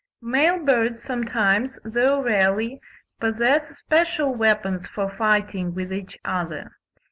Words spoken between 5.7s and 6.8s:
with each other.